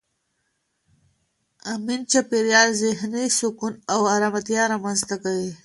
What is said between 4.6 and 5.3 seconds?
رامنځته